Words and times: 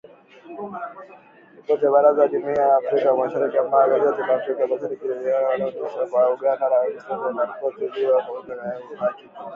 Ripoti 1.55 1.85
ya 1.85 1.91
Baraza 1.95 2.19
la 2.21 2.27
Jumuiya 2.31 2.67
la 2.67 2.77
Afrika 2.79 3.15
Mashariki 3.15 3.57
ambayo 3.57 3.87
gazeti 4.03 4.21
la 4.27 4.35
Afrika 4.35 4.67
Mashariki 4.67 5.05
iliiona 5.05 5.55
inaonyesha 5.55 6.05
kuwa 6.09 6.33
Uganda 6.33 6.69
haijaridhishwa 6.77 7.33
na 7.33 7.43
ripoti 7.45 7.99
hiyo 7.99 8.09
ya 8.17 8.21
kamati 8.25 8.51
ya 8.53 8.89
uhakiki 8.93 9.29